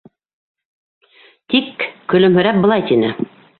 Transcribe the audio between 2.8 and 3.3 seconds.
тине: